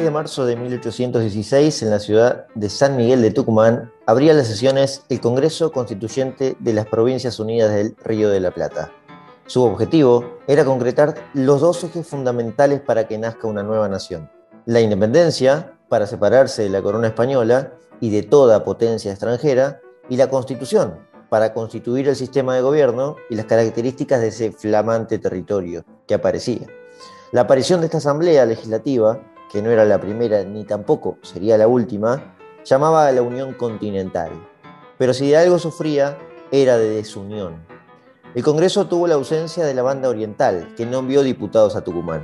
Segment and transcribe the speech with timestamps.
[0.00, 4.46] 16 de marzo de 1816, en la ciudad de San Miguel de Tucumán, abría las
[4.46, 8.90] sesiones el Congreso Constituyente de las Provincias Unidas del Río de la Plata.
[9.46, 14.30] Su objetivo era concretar los dos ejes fundamentales para que nazca una nueva nación.
[14.64, 20.30] La independencia, para separarse de la corona española y de toda potencia extranjera, y la
[20.30, 20.98] constitución,
[21.28, 26.66] para constituir el sistema de gobierno y las características de ese flamante territorio que aparecía.
[27.32, 31.66] La aparición de esta asamblea legislativa, que no era la primera ni tampoco sería la
[31.66, 34.30] última, llamaba a la unión continental.
[34.96, 36.16] Pero si de algo sufría,
[36.52, 37.56] era de desunión.
[38.34, 42.22] El Congreso tuvo la ausencia de la banda oriental, que no envió diputados a Tucumán.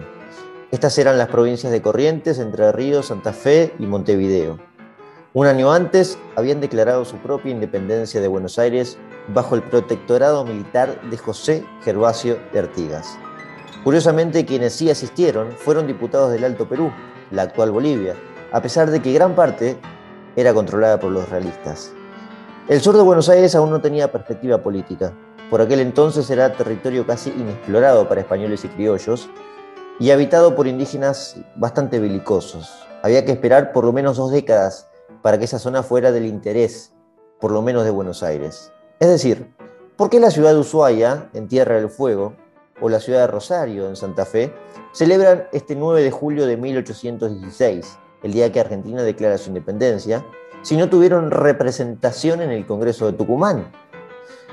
[0.71, 4.59] Estas eran las provincias de Corrientes, Entre Ríos, Santa Fe y Montevideo.
[5.33, 8.99] Un año antes habían declarado su propia independencia de Buenos Aires
[9.35, 13.19] bajo el protectorado militar de José Gervasio de Artigas.
[13.83, 16.91] Curiosamente, quienes sí asistieron fueron diputados del Alto Perú,
[17.31, 18.15] la actual Bolivia,
[18.53, 19.77] a pesar de que gran parte
[20.37, 21.93] era controlada por los realistas.
[22.69, 25.13] El sur de Buenos Aires aún no tenía perspectiva política.
[25.51, 29.29] Por aquel entonces era territorio casi inexplorado para españoles y criollos
[29.99, 32.87] y habitado por indígenas bastante belicosos.
[33.03, 34.89] Había que esperar por lo menos dos décadas
[35.23, 36.93] para que esa zona fuera del interés,
[37.41, 38.73] por lo menos de Buenos Aires.
[38.99, 39.55] Es decir,
[39.97, 42.35] ¿por qué la ciudad de Ushuaia, en Tierra del Fuego,
[42.81, 44.53] o la ciudad de Rosario, en Santa Fe,
[44.93, 50.25] celebran este 9 de julio de 1816, el día que Argentina declara su independencia,
[50.63, 53.71] si no tuvieron representación en el Congreso de Tucumán.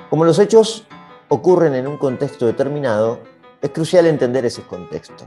[0.09, 0.88] Como los hechos
[1.29, 3.19] ocurren en un contexto determinado,
[3.61, 5.25] es crucial entender ese contexto.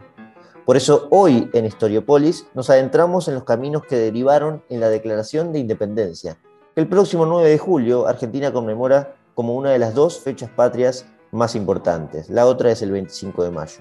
[0.65, 5.53] Por eso hoy en Historiopolis nos adentramos en los caminos que derivaron en la Declaración
[5.53, 6.39] de Independencia,
[6.75, 11.07] que el próximo 9 de julio Argentina conmemora como una de las dos fechas patrias
[11.37, 12.29] más importantes.
[12.29, 13.81] La otra es el 25 de mayo.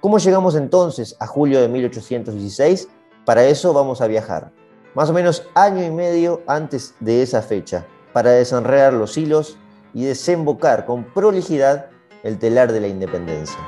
[0.00, 2.88] ¿Cómo llegamos entonces a julio de 1816?
[3.24, 4.52] Para eso vamos a viajar,
[4.94, 9.56] más o menos año y medio antes de esa fecha, para desenredar los hilos
[9.94, 11.86] y desembocar con prolijidad
[12.22, 13.58] el telar de la independencia.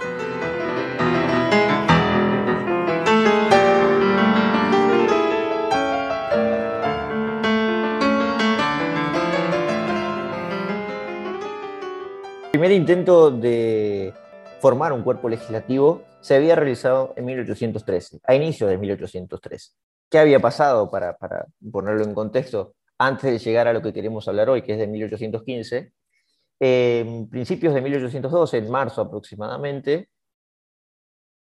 [12.56, 14.14] Primer intento de
[14.62, 19.72] formar un cuerpo legislativo se había realizado en 1813, a inicios de 1813.
[20.08, 21.18] ¿Qué había pasado, para,
[21.70, 24.86] ponerlo en contexto, antes de llegar a lo que queremos hablar hoy, que es de
[24.86, 25.92] 1815?
[26.58, 30.08] En principios de 1812, en marzo aproximadamente,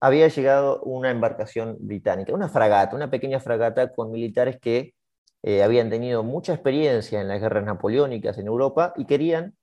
[0.00, 4.94] había llegado una embarcación británica, una fragata, una pequeña fragata con militares que
[5.42, 9.54] eh, habían tenido mucha experiencia en las guerras napoleónicas en Europa y querían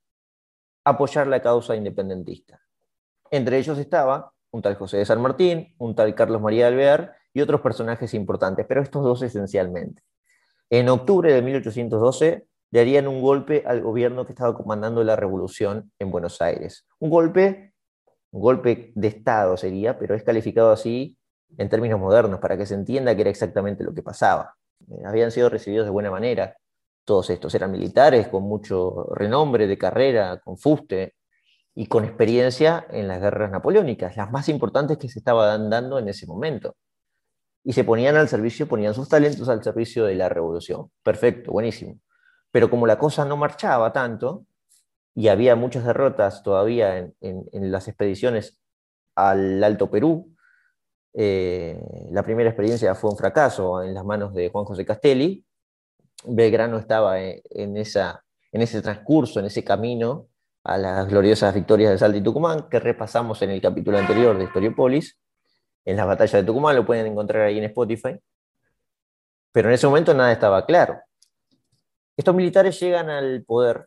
[0.84, 2.62] apoyar la causa independentista.
[3.31, 7.16] Entre ellos estaba un tal José de San Martín, un tal Carlos María de Alvear
[7.34, 10.01] y otros personajes importantes, pero estos dos esencialmente.
[10.69, 15.91] En octubre de 1812 le harían un golpe al gobierno que estaba comandando la revolución
[16.00, 16.85] en Buenos Aires.
[17.00, 17.73] Un golpe,
[18.31, 21.18] un golpe de Estado sería, pero es calificado así
[21.57, 24.56] en términos modernos, para que se entienda que era exactamente lo que pasaba.
[24.91, 26.56] Eh, habían sido recibidos de buena manera
[27.06, 31.16] todos estos eran militares con mucho renombre de carrera, con fuste
[31.76, 36.10] y con experiencia en las guerras napoleónicas, las más importantes que se estaban dando en
[36.10, 36.76] ese momento.
[37.64, 40.92] Y se ponían al servicio, ponían sus talentos al servicio de la revolución.
[41.04, 42.00] Perfecto, buenísimo.
[42.52, 44.46] Pero como la cosa no marchaba tanto,
[45.16, 48.60] y había muchas derrotas todavía en, las expediciones
[49.16, 50.36] al Alto Perú,
[51.14, 51.81] eh,
[52.12, 55.46] la primera experiencia fue un fracaso en las manos de Juan José Castelli,
[56.25, 60.28] Belgrano estaba en, esa, en ese transcurso, en ese camino
[60.63, 64.44] a las gloriosas victorias de Salta y Tucumán, que repasamos en el capítulo anterior de
[64.44, 65.18] Historiopolis,
[65.85, 68.19] en las batallas de Tucumán, lo pueden encontrar ahí en Spotify.
[69.52, 71.00] Pero en ese momento nada estaba claro.
[72.16, 73.86] Estos militares llegan al poder,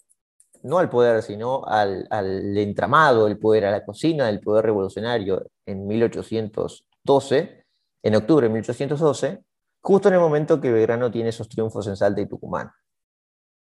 [0.63, 2.09] no al poder, sino al,
[2.57, 7.65] entramado del poder, a la cocina del poder revolucionario en 1812,
[8.03, 9.45] en octubre de 1812,
[9.83, 12.71] justo en el momento que Belgrano tiene esos triunfos en Salta y Tucumán.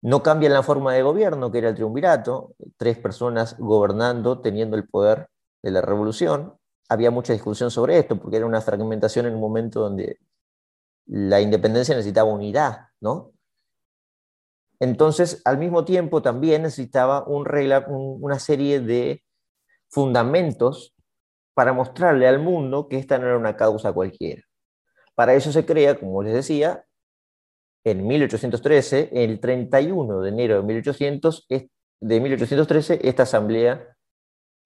[0.01, 4.87] No cambian la forma de gobierno, que era el triunvirato, tres personas gobernando, teniendo el
[4.87, 5.29] poder
[5.63, 6.57] de la revolución.
[6.89, 10.19] Había mucha discusión sobre esto, porque era una fragmentación en un momento donde
[11.05, 13.31] la independencia necesitaba unidad, ¿no?
[14.79, 17.47] Entonces, al mismo tiempo, también necesitaba un
[18.21, 19.23] una serie de
[19.89, 20.93] fundamentos
[21.53, 24.43] para mostrarle al mundo que esta no era una causa cualquiera.
[25.15, 26.85] Para eso se crea, como les decía,
[27.83, 33.95] en 1813, el 31 de enero de, 1800, de 1813, esta Asamblea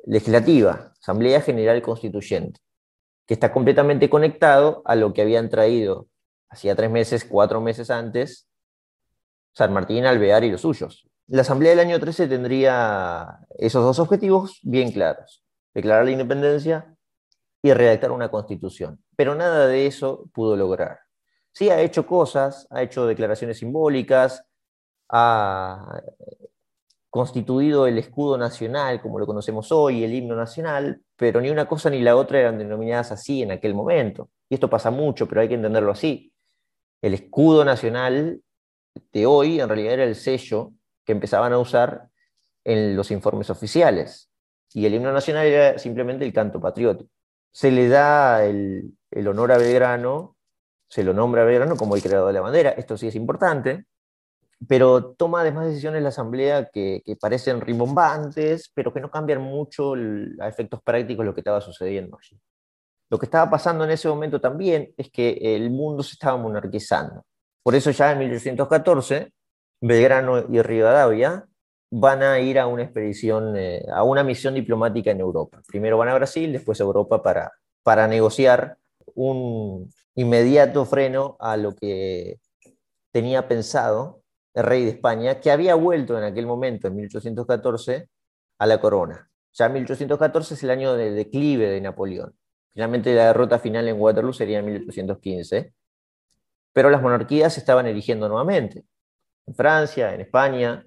[0.05, 2.59] Legislativa, Asamblea General Constituyente,
[3.25, 6.07] que está completamente conectado a lo que habían traído
[6.49, 8.47] hacía tres meses, cuatro meses antes,
[9.53, 11.07] San Martín, Alvear y los suyos.
[11.27, 16.96] La Asamblea del año 13 tendría esos dos objetivos bien claros, declarar la independencia
[17.61, 20.99] y redactar una constitución, pero nada de eso pudo lograr.
[21.51, 24.45] Sí ha hecho cosas, ha hecho declaraciones simbólicas,
[25.09, 26.01] ha
[27.09, 31.89] constituido el escudo nacional como lo conocemos hoy, el himno nacional, pero ni una cosa
[31.89, 34.29] ni la otra eran denominadas así en aquel momento.
[34.49, 36.31] Y esto pasa mucho, pero hay que entenderlo así.
[37.01, 38.41] El escudo nacional
[39.11, 40.73] de hoy en realidad era el sello
[41.05, 42.09] que empezaban a usar
[42.63, 44.29] en los informes oficiales.
[44.73, 47.09] Y el himno nacional era simplemente el canto patriótico.
[47.57, 50.37] Se le da el, el honor a Belgrano,
[50.87, 52.69] se lo nombra a Belgrano como el creador de la bandera.
[52.69, 53.87] Esto sí es importante,
[54.67, 59.95] pero toma además decisiones la Asamblea que, parecen rimbombantes, pero que no cambian mucho
[60.39, 62.39] a efectos prácticos lo que estaba sucediendo allí.
[63.09, 67.25] Lo que estaba pasando en ese momento también es que el mundo se estaba monarquizando.
[67.63, 69.33] Por eso ya en 1814,
[69.81, 71.43] Belgrano y Rivadavia
[71.89, 75.61] van a ir a una expedición, eh, a una misión diplomática en Europa.
[75.67, 77.53] Primero van a Brasil, después a Europa para,
[77.83, 78.77] para negociar
[79.15, 82.39] un inmediato freno a lo que
[83.11, 84.21] tenía pensado
[84.53, 88.09] el rey de España, que había vuelto en aquel momento, en 1814,
[88.59, 89.29] a la corona.
[89.53, 92.35] Ya 1814 es el año de declive de Napoleón.
[92.73, 95.73] Finalmente la derrota final en Waterloo sería en 1815,
[96.73, 98.85] pero las monarquías se estaban erigiendo nuevamente,
[99.47, 100.85] en Francia, en España,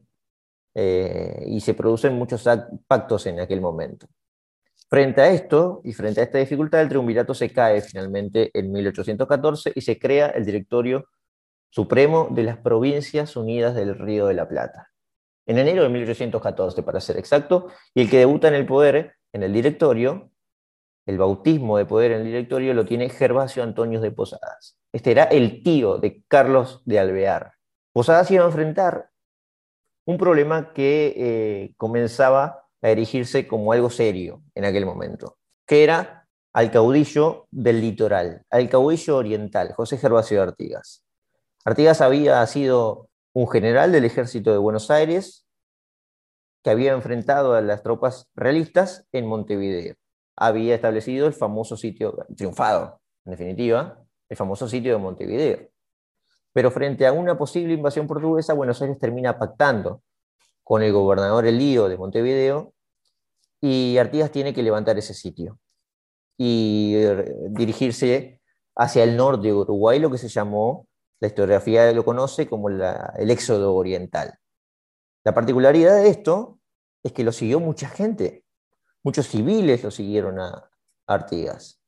[0.74, 2.48] eh, y se producen muchos
[2.86, 4.06] pactos en aquel momento.
[4.88, 9.72] Frente a esto y frente a esta dificultad, el triunvirato se cae finalmente en 1814
[9.74, 11.06] y se crea el directorio
[11.70, 14.90] Supremo de las Provincias Unidas del Río de la Plata,
[15.46, 19.44] en enero de 1814, para ser exacto, y el que debuta en el poder, en
[19.44, 20.32] el directorio,
[21.06, 24.76] el bautismo de poder en el directorio lo tiene Gervasio Antonio de Posadas.
[24.92, 27.52] Este era el tío de Carlos de Alvear.
[27.92, 29.09] Posadas iba a enfrentar
[30.10, 35.36] un problema que eh, comenzaba a erigirse como algo serio en aquel momento,
[35.66, 41.04] que era al caudillo del litoral, al caudillo oriental, José Gervasio Artigas.
[41.64, 45.46] Artigas había sido un general del ejército de Buenos Aires
[46.64, 49.94] que había enfrentado a las tropas realistas en Montevideo.
[50.36, 55.69] Había establecido el famoso sitio, triunfado, en definitiva, el famoso sitio de Montevideo.
[56.52, 60.02] Pero frente a una posible invasión portuguesa, Buenos Aires termina pactando
[60.64, 62.72] con el gobernador Elío de Montevideo
[63.60, 65.58] y Artigas tiene que levantar ese sitio
[66.36, 68.40] y eh, dirigirse
[68.74, 70.86] hacia el norte de Uruguay, lo que se llamó
[71.20, 74.38] la historiografía lo conoce como el éxodo oriental.
[75.22, 76.58] La particularidad de esto
[77.02, 78.44] es que lo siguió mucha gente.
[79.02, 80.66] Muchos civiles lo siguieron a,
[81.06, 81.80] Artigas.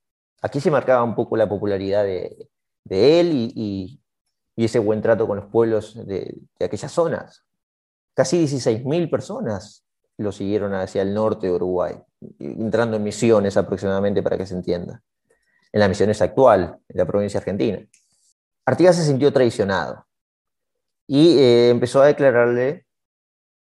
[0.42, 2.50] Aquí se marcaba un poco la popularidad de,
[2.90, 4.01] él y,
[4.56, 7.44] ese buen trato con los pueblos de, aquellas zonas.
[8.14, 9.84] Casi 16.000 personas
[10.18, 11.94] lo siguieron hacia el norte de Uruguay,
[12.38, 15.02] entrando en misiones aproximadamente para que se entienda.
[15.72, 17.78] En la misión actual, en la provincia argentina.
[18.66, 20.06] Artigas se sintió traicionado
[21.06, 22.86] y eh, empezó a declararle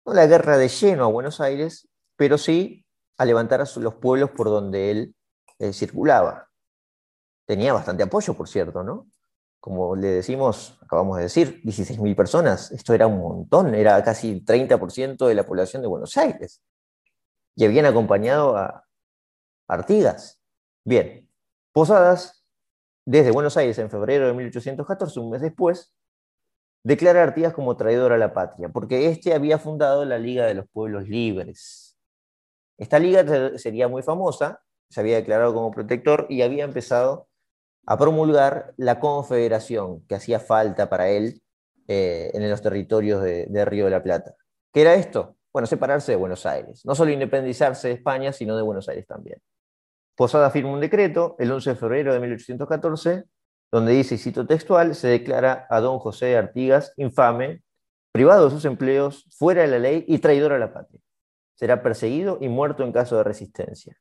[0.05, 2.87] no la guerra de lleno a Buenos Aires, pero sí
[3.19, 5.15] a levantar a los pueblos por donde él
[5.59, 6.49] eh, circulaba.
[7.47, 9.09] Tenía bastante apoyo, por cierto, ¿no?
[9.67, 12.71] Como le decimos, acabamos de decir, 16.000 personas.
[12.71, 16.63] Esto era un montón, era casi el 30% de la población de Buenos Aires.
[17.57, 18.85] Y habían acompañado a
[19.67, 20.41] Artigas.
[20.85, 21.29] Bien,
[21.73, 22.45] Posadas
[23.05, 25.93] desde Buenos Aires en febrero de 1814, un mes después,
[26.85, 30.55] declara a Artigas como traidor a la patria, porque éste había fundado la Liga de
[30.55, 31.99] los Pueblos Libres.
[32.79, 37.27] Esta liga sería muy famosa, se había declarado como protector y había empezado
[37.87, 41.41] a promulgar la confederación que hacía falta para él
[41.89, 44.35] eh, en los territorios de, de Río de la Plata.
[44.73, 45.37] ¿Qué era esto?
[45.53, 46.85] Bueno, separarse de Buenos Aires.
[46.85, 49.41] No solo independizarse de España, sino de Buenos Aires también.
[50.17, 53.25] Posada firma un decreto el 11 de febrero de 1814,
[53.71, 57.63] donde dice, y cito textual, se declara a don José Artigas infame,
[58.13, 61.01] privado de sus empleos, fuera de la ley y traidor a la patria.
[61.55, 63.97] Será perseguido y muerto en caso de resistencia.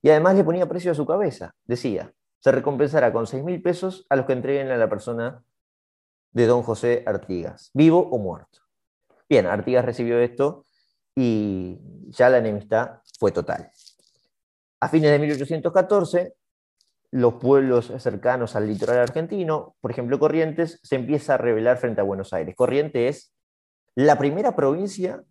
[0.00, 1.54] Y además le ponía precio a su cabeza.
[1.64, 2.12] Decía,
[2.42, 5.44] se recompensará con seis mil pesos a los que entreguen a la persona
[6.32, 8.58] de don José Artigas, vivo o muerto.
[9.28, 10.64] Bien, Artigas recibió esto
[11.14, 13.70] y ya la enemistad fue total.
[14.80, 16.34] A fines de 1814,
[17.12, 22.04] los pueblos cercanos al litoral argentino, por ejemplo Corrientes, se empieza a rebelar frente a
[22.04, 22.56] Buenos Aires.
[22.56, 23.32] Corrientes es
[23.94, 25.22] la primera provincia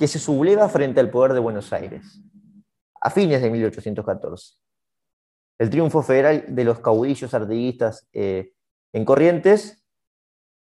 [0.00, 2.20] que se subleva frente al poder de Buenos Aires,
[3.00, 4.65] a fines de 1814.
[5.58, 8.52] El triunfo federal de los caudillos artiguistas eh,
[8.92, 9.82] En Corrientes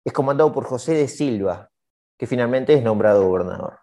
[0.03, 1.69] es comandado por José de Silva,
[2.17, 3.79] que finalmente es nombrado gobernador.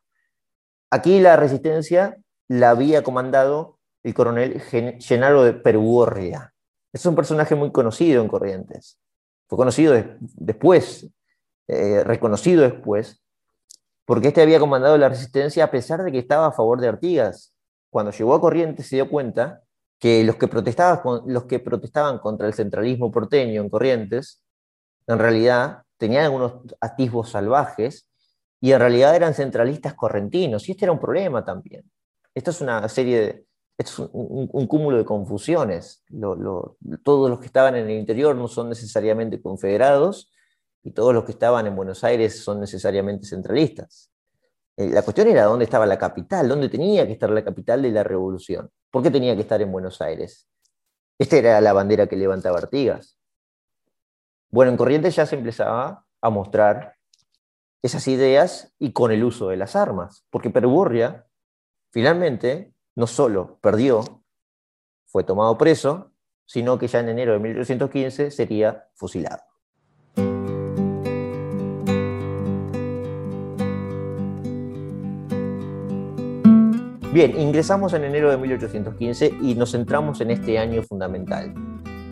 [0.91, 2.17] Aquí la resistencia
[2.49, 4.61] la había comandado el coronel
[5.01, 6.55] Genaro de Perugorria.
[6.93, 8.99] Es un personaje muy conocido en Corrientes.
[9.49, 11.09] Fue conocido después,
[11.69, 13.23] eh, reconocido después,
[14.05, 17.53] porque este había comandado la resistencia a pesar de que estaba a favor de Artigas.
[17.91, 19.63] Cuando llegó a Corrientes se dio cuenta
[19.99, 24.43] que los que, protestaban, contra el centralismo porteño en Corrientes,
[25.07, 28.09] en realidad tenían algunos atisbos salvajes
[28.61, 31.91] y en realidad eran centralistas correntinos, y este era un problema también.
[32.35, 33.47] Esto es una serie de,
[33.79, 36.03] es un, cúmulo de confusiones.
[37.03, 40.33] todos los que estaban en el interior no son necesariamente confederados
[40.83, 44.11] y todos los que estaban en Buenos Aires son necesariamente centralistas.
[44.77, 47.91] Eh, la cuestión era dónde estaba la capital, dónde tenía que estar la capital de
[47.91, 48.71] la revolución.
[48.91, 50.49] ¿Por qué tenía que estar en Buenos Aires?
[51.19, 53.19] Esta era la bandera que levantaba Artigas.
[54.51, 56.97] Bueno, en Corrientes ya se empezaba a mostrar
[57.83, 61.27] esas ideas y con el uso de las armas, porque Perugorria
[61.91, 64.23] finalmente no solo perdió,
[65.07, 66.13] fue tomado preso,
[66.45, 69.43] sino que ya en enero de 1815 sería fusilado.
[77.17, 81.55] Bien, ingresamos en enero de 1815 y nos centramos en este año fundamental.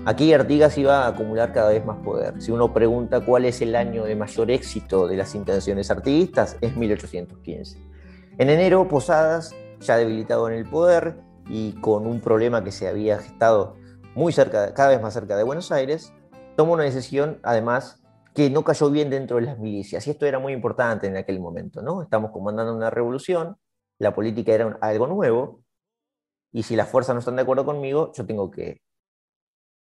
[0.06, 2.40] Aquí Artigas iba a acumular cada vez más poder.
[2.40, 6.74] Si uno pregunta cuál es el año de mayor éxito de las intenciones artiguistas, es
[6.74, 7.78] 1815.
[8.38, 11.16] En enero, Posadas ya debilitado en el poder
[11.50, 13.76] y con un problema que se había gestado
[14.14, 16.14] muy cerca, cada vez más cerca de Buenos Aires,
[16.56, 18.02] tomó una decisión, además,
[18.34, 20.06] que no cayó bien dentro de las milicias.
[20.06, 22.00] Y esto era muy importante en aquel momento, ¿no?
[22.00, 23.58] Estamos comandando una revolución,
[23.98, 25.62] la política era algo nuevo,
[26.52, 28.82] y si las fuerzas no están de acuerdo conmigo, yo tengo que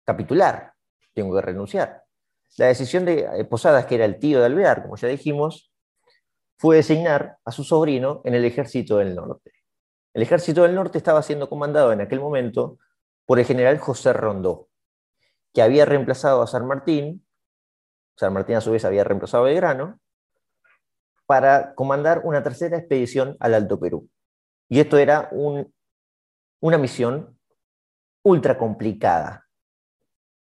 [0.05, 0.73] capitular,
[1.15, 2.03] tengo que renunciar.
[2.57, 5.73] La decisión de eh, Posadas, que era el tío de Alvear, como ya dijimos,
[6.57, 9.53] fue designar a su sobrino en el ejército del norte.
[10.15, 12.79] El ejército del norte estaba siendo comandado en aquel momento
[13.25, 14.69] por el general José Rondó,
[15.53, 17.25] que había reemplazado a San Martín,
[18.17, 20.01] San Martín a su vez había reemplazado a Belgrano,
[21.29, 24.09] para comandar una tercera expedición al Alto Perú.
[24.67, 27.39] Y esto era una misión
[28.23, 29.47] ultra complicada.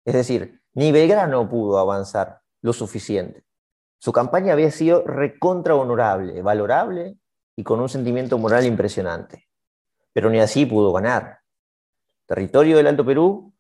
[0.04, 3.44] Es decir, ni Belgrano pudo avanzar lo suficiente.
[4.00, 7.20] Su campaña había sido recontra honorable, valorable
[7.56, 9.48] y con un sentimiento moral impresionante.
[10.12, 11.42] Pero ni así pudo ganar.
[12.22, 13.54] El territorio del Alto Perú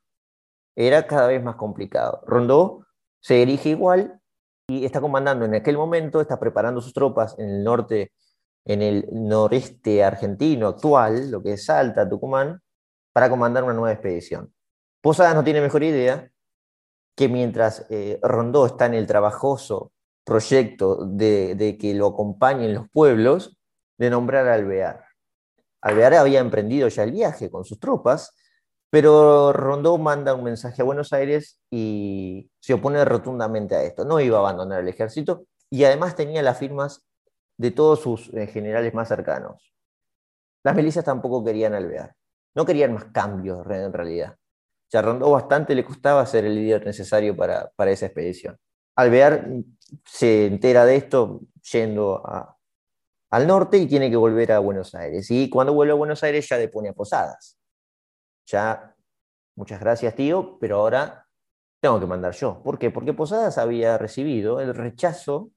[0.75, 2.23] era cada vez más complicado.
[2.25, 2.87] Rondó
[3.19, 4.19] se erige igual
[4.67, 8.11] y está comandando en aquel momento, está preparando sus tropas en el norte,
[8.65, 12.61] en el noreste argentino actual, lo que es Salta, Tucumán,
[13.13, 14.53] para comandar una nueva expedición.
[15.01, 16.29] Posadas no tiene mejor idea
[17.15, 19.91] que mientras eh, Rondó está en el trabajoso
[20.23, 23.57] proyecto de, que lo acompañen los pueblos,
[23.97, 25.05] de nombrar a Alvear.
[25.81, 28.33] Alvear había emprendido ya el viaje con sus tropas,
[28.93, 34.05] pero Rondó manda un mensaje a Buenos Aires y se opone rotundamente a esto.
[34.05, 37.03] No iba a abandonar el ejército y además tenía las firmas
[37.57, 39.73] de todos sus eh, generales más cercanos.
[40.63, 42.13] Las milicias tampoco querían Alvear.
[42.53, 44.37] No querían más cambios en realidad.
[44.91, 48.59] Ya Rondó bastante le costaba ser el líder necesario para, para esa expedición.
[48.95, 49.47] Alvear
[50.05, 52.21] se entera de esto yendo
[53.31, 55.31] al norte y tiene que volver a Buenos Aires.
[55.31, 57.57] Y cuando vuelve a Buenos Aires ya depone a Posadas.
[58.45, 58.95] Ya,
[59.55, 61.27] muchas gracias tío, pero ahora
[61.81, 62.61] tengo que mandar yo.
[62.63, 62.91] ¿Por qué?
[62.91, 65.51] Porque Posadas había recibido el rechazo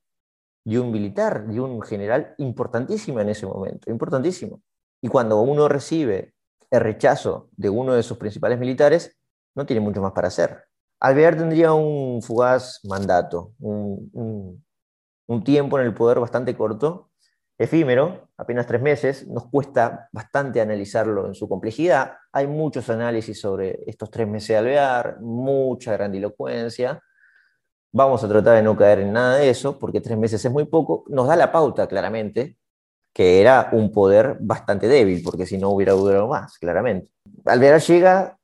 [0.64, 4.60] de un militar, de un general importantísimo en ese momento, importantísimo.
[5.00, 6.34] Y cuando uno recibe
[6.70, 9.16] el rechazo de uno de sus principales militares,
[9.54, 10.64] no tiene mucho más para hacer.
[11.00, 14.64] Alvear tendría un fugaz mandato, un,
[15.44, 17.10] tiempo en el poder bastante corto,
[17.58, 22.14] efímero, apenas tres meses, nos cuesta bastante analizarlo en su complejidad.
[22.32, 27.00] Hay muchos análisis sobre estos tres meses de Alvear, mucha grandilocuencia.
[27.92, 30.66] Vamos a tratar de no caer en nada de eso, porque tres meses es muy
[30.66, 31.04] poco.
[31.08, 32.58] Nos da la pauta, claramente,
[33.14, 37.08] que era un poder bastante débil, porque si no hubiera durado más, claramente.
[37.46, 38.38] Alvear llega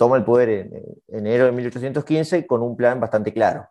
[0.00, 0.70] toma el poder en,
[1.08, 3.68] enero de 1815 con un plan bastante claro,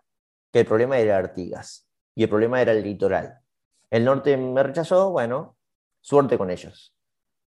[0.53, 3.39] que el problema era Artigas y el problema era el litoral.
[3.89, 5.57] El norte me rechazó, bueno,
[6.01, 6.95] suerte con ellos,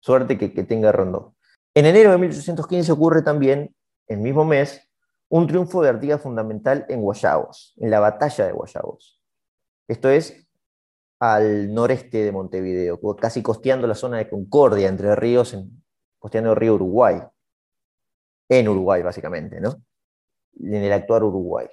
[0.00, 1.34] suerte que, tenga Rondó.
[1.74, 3.74] En enero de 1815 ocurre también,
[4.08, 4.88] el mismo mes,
[5.28, 9.20] un triunfo de Artigas fundamental en Guayabos, en la batalla de Guayabos.
[9.88, 10.46] Esto es
[11.18, 15.56] al noreste de Montevideo, casi costeando la zona de Concordia, entre ríos,
[16.18, 17.22] costeando el río Uruguay
[18.48, 19.76] en Uruguay, básicamente, ¿no?
[20.60, 21.66] en el actual Uruguay.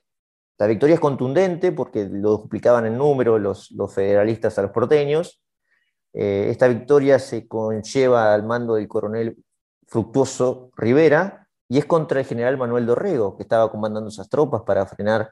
[0.59, 5.41] La victoria es contundente porque lo duplicaban en número los, federalistas a los porteños.
[6.13, 9.37] Eh, esta victoria se conlleva al mando del coronel
[9.87, 14.85] Fructuoso Rivera y es contra el general Manuel Dorrego, que estaba comandando esas tropas para
[14.85, 15.31] frenar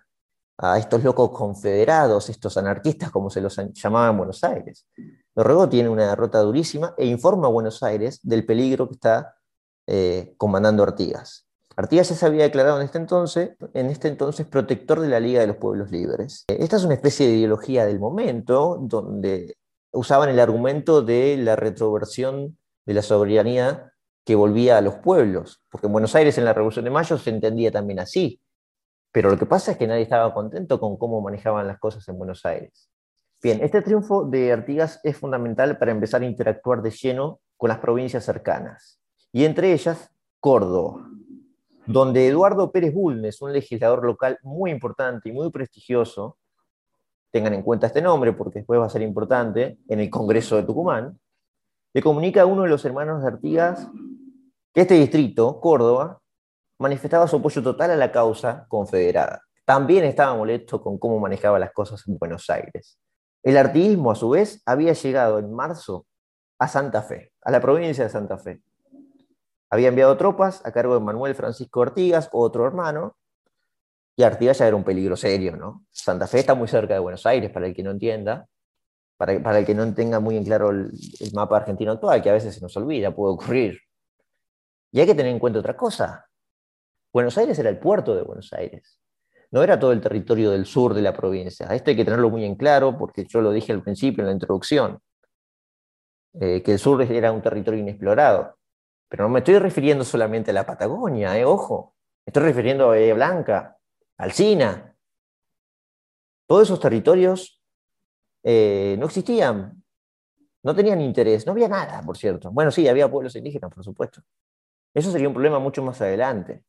[0.58, 4.88] a estos locos confederados, estos anarquistas, como se los llamaba en Buenos Aires.
[5.36, 9.36] Dorrego tiene una derrota durísima e informa a Buenos Aires del peligro que está
[9.88, 11.47] eh, comandando Artigas.
[11.80, 15.42] Artigas ya se había declarado en este, entonces, en este entonces protector de la Liga
[15.42, 16.44] de los Pueblos Libres.
[16.48, 19.56] Esta es una especie de ideología del momento, donde
[19.92, 22.58] usaban el argumento de la retroversión
[22.88, 23.94] de la soberanía
[24.26, 27.30] que volvía a los pueblos, porque en Buenos Aires en la Revolución de Mayo se
[27.30, 28.42] entendía también así,
[29.12, 32.18] pero lo que pasa es que nadie estaba contento con cómo manejaban las cosas en
[32.18, 32.90] Buenos Aires.
[33.42, 37.78] Bien, este triunfo de Artigas es fundamental para empezar a interactuar de lleno con las
[37.78, 39.00] provincias cercanas,
[39.32, 41.07] y entre ellas Córdoba,
[41.88, 46.38] donde Eduardo Pérez Bulnes, un legislador local muy importante y muy prestigioso,
[47.32, 50.64] tengan en cuenta este nombre porque después va a ser importante, en el Congreso de
[50.64, 51.18] Tucumán,
[51.94, 53.90] le comunica a uno de los hermanos de Artigas
[54.74, 56.20] que este distrito, Córdoba,
[56.80, 59.42] manifestaba su apoyo total a la causa confederada.
[59.66, 63.00] También estaba molesto con cómo manejaba las cosas en Buenos Aires.
[63.44, 66.06] El artiguismo, a su vez, había llegado en marzo
[66.60, 68.62] a Santa Fe, a la provincia de Santa Fe.
[69.70, 73.18] Había enviado tropas a cargo de Manuel Francisco Artigas, otro hermano,
[74.16, 75.86] y Artigas ya era un peligro serio, ¿no?
[75.92, 78.48] Santa Fe está muy cerca de Buenos Aires, para el que no entienda,
[79.18, 82.34] para, el que no tenga muy en claro el, el mapa argentino actual, que a
[82.34, 83.80] veces se nos olvida, puede ocurrir.
[84.92, 86.26] Y hay que tener en cuenta otra cosa.
[87.14, 89.00] Buenos Aires era el puerto de Buenos Aires.
[89.52, 91.68] No era todo el territorio del sur de la provincia.
[91.68, 94.34] Esto hay que tenerlo muy en claro porque yo lo dije al principio en la
[94.34, 95.00] introducción,
[96.40, 98.57] eh, que el sur era un territorio inexplorado.
[99.10, 101.96] Pero no me estoy refiriendo solamente a la Patagonia, eh, ojo.
[102.26, 103.78] Me estoy refiriendo a Bahía Blanca,
[104.18, 104.96] Alcina.
[106.46, 107.62] Todos esos territorios
[108.44, 109.84] eh, no existían.
[110.64, 111.46] No tenían interés.
[111.46, 112.52] No había nada, por cierto.
[112.52, 114.22] Bueno, sí, había pueblos indígenas, por supuesto.
[114.94, 116.64] Eso sería un problema mucho más adelante.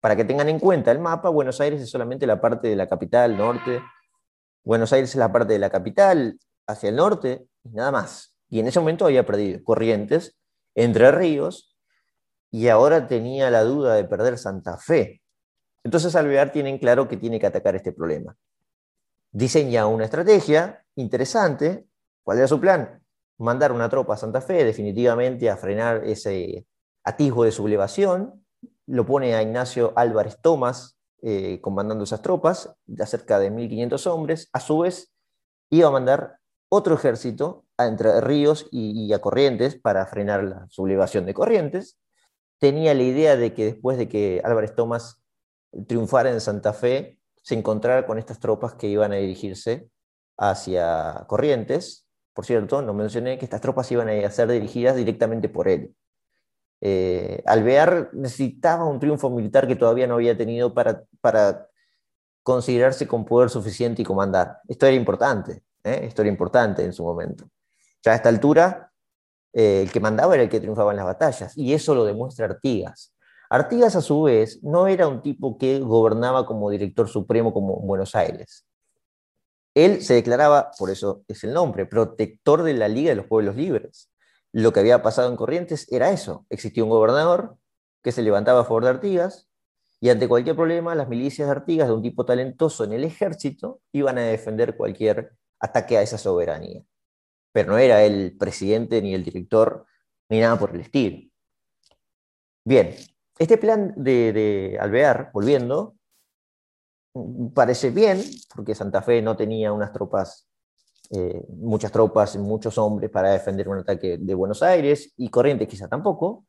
[0.00, 2.86] Para que tengan en cuenta el mapa, Buenos Aires es solamente la parte de la
[2.86, 3.82] capital norte.
[4.64, 8.34] Buenos Aires es la parte de la capital hacia el norte y nada más.
[8.48, 10.38] Y en ese momento había perdido Corrientes,
[10.80, 11.76] Entre Ríos,
[12.52, 15.22] y ahora tenía la duda de perder Santa Fe.
[15.82, 18.36] Entonces Alvear tiene claro que tiene que atacar este problema.
[19.32, 21.88] Diseña una estrategia interesante.
[22.22, 23.02] ¿Cuál era su plan?
[23.38, 26.64] Mandar una tropa a Santa Fe definitivamente a frenar ese
[27.02, 28.44] atisbo de sublevación
[28.86, 34.48] lo pone a Ignacio Álvarez Tomás eh, comandando esas tropas, de cerca de 1.500 hombres.
[34.52, 35.12] A su vez,
[35.70, 36.38] iba a mandar
[36.68, 41.98] otro ejército Entre Ríos y, a Corrientes para frenar la sublevación de Corrientes.
[42.58, 45.20] Tenía la idea de que después de que Álvarez Tomás
[45.86, 49.88] triunfara en Santa Fe, se encontrara con estas tropas que iban a dirigirse
[50.36, 52.06] hacia Corrientes.
[52.34, 55.94] Por cierto, no mencioné que estas tropas iban a ser dirigidas directamente por él.
[56.80, 61.68] Eh, Alvear necesitaba un triunfo militar que todavía no había tenido para, para
[62.42, 64.60] considerarse con poder suficiente y comandar.
[64.68, 66.00] Esto era importante, ¿eh?
[66.04, 67.48] esto era importante en su momento.
[68.04, 68.92] Ya a esta altura,
[69.52, 72.46] eh, el que mandaba era el que triunfaba en las batallas, y eso lo demuestra
[72.46, 73.14] Artigas.
[73.50, 77.86] Artigas, a su vez, no era un tipo que gobernaba como director supremo como en
[77.86, 78.66] Buenos Aires.
[79.74, 83.56] Él se declaraba, por eso es el nombre, protector de la Liga de los Pueblos
[83.56, 84.10] Libres
[84.52, 86.46] lo que había pasado en Corrientes era eso.
[86.50, 87.56] Existía un gobernador
[88.02, 89.48] que se levantaba a favor de Artigas
[90.00, 93.80] y ante cualquier problema las milicias de Artigas de un tipo talentoso en el ejército
[93.92, 96.82] iban a defender cualquier ataque a esa soberanía.
[97.52, 99.86] Pero no era el presidente ni el director
[100.28, 101.28] ni nada por el estilo.
[102.64, 102.94] Bien,
[103.38, 105.96] este plan de, Alvear, volviendo,
[107.54, 108.22] parece bien,
[108.54, 110.48] porque Santa Fe no tenía unas tropas
[111.10, 115.88] eh, muchas tropas, muchos hombres para defender un ataque de Buenos Aires y Corrientes quizá
[115.88, 116.44] tampoco.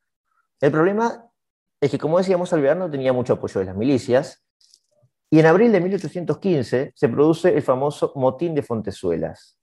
[0.60, 1.26] El problema
[1.80, 4.44] es que, como decíamos, Alvear no tenía mucho apoyo de las milicias
[5.30, 9.59] y en abril de 1815 se produce el famoso motín de Fontezuelas.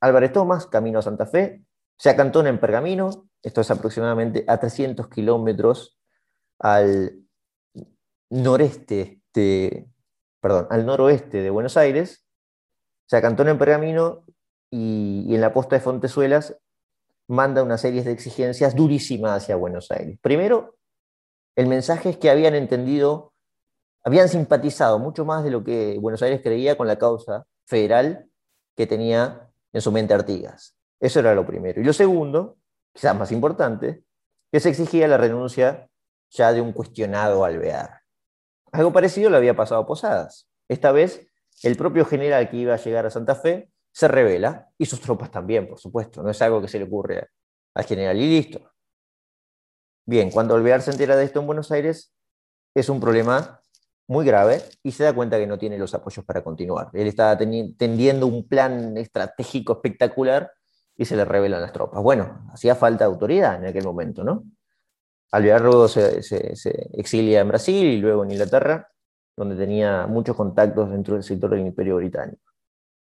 [0.00, 1.64] Álvarez Tomás, camino a Santa Fe,
[1.96, 5.98] se acantona en Pergamino, esto es aproximadamente a 300 kilómetros
[6.58, 7.18] al
[8.30, 9.88] noreste de,
[10.40, 12.26] perdón, al noroeste de Buenos Aires,
[13.06, 14.24] se acantona en Pergamino
[14.70, 16.56] y, en la posta de Fontezuelas
[17.26, 20.18] manda una serie de exigencias durísimas hacia Buenos Aires.
[20.20, 20.76] Primero,
[21.56, 23.32] el mensaje es que habían entendido,
[24.02, 28.26] habían simpatizado mucho más de lo que Buenos Aires creía con la causa federal
[28.76, 30.76] que tenía en su mente Artigas.
[31.00, 31.80] Eso era lo primero.
[31.80, 32.56] Y lo segundo,
[32.94, 34.04] quizás más importante,
[34.50, 35.90] que se exigía la renuncia
[36.30, 38.00] ya de un cuestionado alvear.
[38.72, 40.48] algo parecido le había pasado a Posadas.
[40.68, 41.28] Esta vez,
[41.62, 45.30] el propio general que iba a llegar a Santa Fe se revela, y sus tropas
[45.30, 46.22] también, por supuesto.
[46.22, 47.28] No es algo que se le ocurre
[47.74, 48.72] al general y listo.
[50.06, 52.12] Bien, cuando Alvear se entera de esto en Buenos Aires,
[52.74, 53.60] es un problema
[54.06, 56.90] muy grave y se da cuenta que no tiene los apoyos para continuar.
[56.92, 60.52] Él estaba tendiendo un plan estratégico espectacular
[60.96, 62.02] y se le revelan las tropas.
[62.02, 64.44] Bueno, hacía falta autoridad en aquel momento, ¿no?
[65.32, 66.20] Alvear luego se,
[66.92, 68.88] exilia en Brasil y luego en Inglaterra,
[69.36, 72.52] donde tenía muchos contactos dentro del sector del Imperio Británico.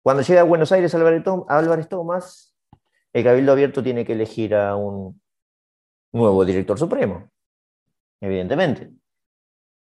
[0.02, 2.56] Cuando llega a Buenos Aires Álvarez Tomás,
[3.12, 5.19] el Cabildo Abierto tiene que elegir a un
[6.13, 7.30] nuevo director supremo,
[8.21, 8.93] evidentemente.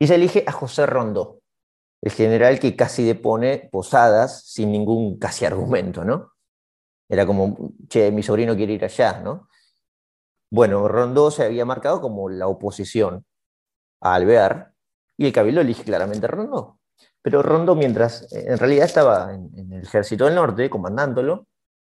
[0.04, 1.40] Y se elige a José Rondó,
[2.02, 6.34] el general que casi depone posadas sin ningún casi argumento, ¿no?
[7.08, 9.48] Era como, che, mi sobrino quiere ir allá, ¿no?
[10.50, 13.24] Bueno, Rondó se había marcado como la oposición
[14.02, 14.74] a Alvear
[15.16, 16.80] y el Cabildo elige claramente a Rondó.
[17.22, 21.46] Pero Rondó, mientras eh, en realidad estaba en, el ejército del norte, comandándolo,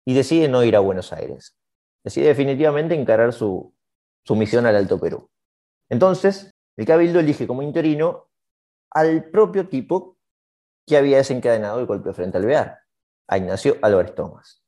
[0.06, 1.56] y decide no ir a Buenos Aires.
[2.04, 3.74] Decide definitivamente encarar su,
[4.26, 5.30] su misión al Alto Perú.
[5.90, 8.30] Entonces, el Cabildo elige como interino
[8.92, 10.18] al propio tipo
[10.86, 12.80] que había desencadenado el golpe frente al Alvear,
[13.28, 14.64] a Ignacio Álvarez Tomás.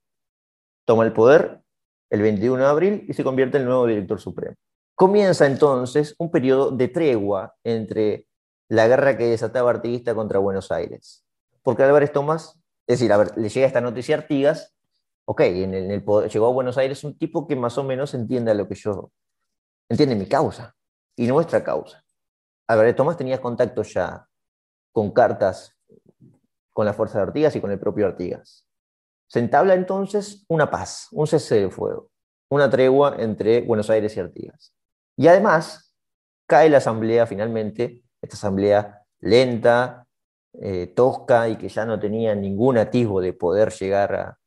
[0.85, 1.61] Toma el poder
[2.09, 4.55] el 21 de abril y se convierte en el nuevo director supremo.
[4.95, 8.27] Comienza entonces un periodo de tregua entre
[8.69, 11.25] la guerra que desataba Artiguista contra Buenos Aires.
[11.63, 14.75] Porque Álvarez Tomás, es decir, a ver, le llega esta noticia a Artigas,
[15.25, 18.67] ok, en el, llegó a Buenos Aires un tipo que más o menos entiende lo
[18.67, 19.11] que yo
[19.89, 20.75] entiende mi causa
[21.15, 22.03] y nuestra causa.
[22.67, 24.27] Álvarez Tomás tenía contacto ya
[24.91, 25.75] con cartas
[26.71, 28.65] con la fuerza de Artigas y con el propio Artigas.
[29.27, 32.09] Se entabla entonces una paz, un cese de fuego,
[32.49, 34.73] una tregua entre Buenos Aires y Artigas.
[35.17, 35.95] Y además
[36.47, 40.07] cae la asamblea finalmente, esta asamblea lenta,
[40.61, 44.39] eh, tosca y que ya no tenía ningún atisbo de poder llegar a,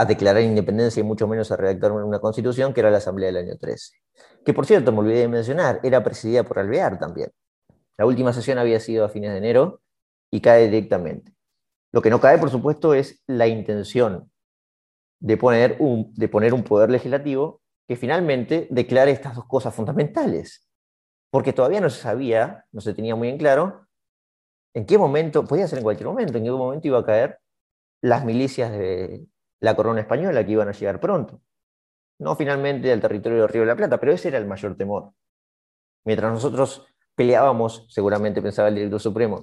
[0.00, 3.48] a declarar independencia y mucho menos a redactar una constitución, que era la asamblea del
[3.48, 3.98] año 13
[4.44, 7.30] que por cierto, me olvidé de mencionar, era presidida por Alvear también.
[7.96, 9.82] La última sesión había sido a fines de enero
[10.30, 11.34] y cae directamente.
[11.92, 14.30] Lo que no cae, por supuesto, es la intención
[15.20, 20.68] de poner un, de poner un poder legislativo que finalmente declare estas dos cosas fundamentales.
[21.30, 23.86] Porque todavía no se sabía, no se tenía muy en claro,
[24.74, 27.38] en qué momento, podía ser en cualquier momento, en qué momento iba a caer
[28.00, 29.26] las milicias de
[29.60, 31.40] la corona española que iban a llegar pronto
[32.18, 35.12] no finalmente del territorio del Río de la Plata, pero ese era el mayor temor.
[36.04, 39.40] Mientras nosotros peleábamos, seguramente pensaba el director supremo,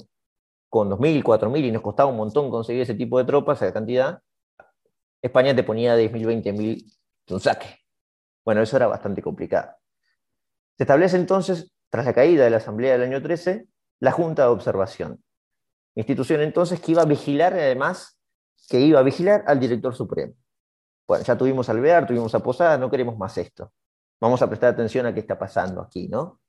[0.69, 4.21] con 2.000, 4.000 y nos costaba un montón conseguir ese tipo de tropas, esa cantidad,
[5.21, 6.97] España te ponía 10.000, 20.000
[7.28, 7.80] de un saque.
[8.43, 9.71] Bueno, eso era bastante complicado.
[10.78, 13.67] Se establece entonces, tras la caída de la Asamblea del año 13,
[14.01, 15.23] la Junta de Observación.
[15.95, 18.14] Institución entonces que iba a vigilar, además,
[18.67, 20.34] que iba a vigilar al director supremo.
[21.08, 23.71] Bueno, ya tuvimos Alvear, tuvimos a Posada, no queremos más esto.
[24.19, 26.39] Vamos a prestar atención a qué está pasando aquí, ¿no?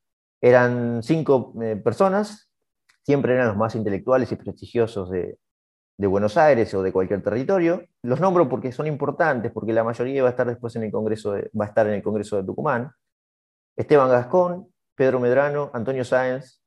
[0.41, 2.51] Eran cinco eh, personas,
[3.03, 5.39] siempre eran los más intelectuales y prestigiosos de,
[5.99, 7.87] Buenos Aires o de cualquier territorio.
[8.03, 11.33] Los nombro porque son importantes, porque la mayoría va a estar después en el Congreso
[11.59, 12.93] va a estar en el Congreso de Tucumán.
[13.77, 16.61] Esteban Gascón, Pedro Medrano, Antonio Sáenz,